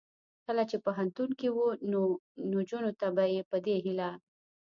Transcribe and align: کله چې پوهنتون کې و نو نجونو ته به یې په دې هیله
کله 0.45 0.63
چې 0.69 0.77
پوهنتون 0.85 1.29
کې 1.39 1.47
و 1.51 1.59
نو 1.91 2.01
نجونو 2.53 2.91
ته 2.99 3.07
به 3.15 3.23
یې 3.33 3.41
په 3.49 3.57
دې 3.65 3.75
هیله 3.85 4.09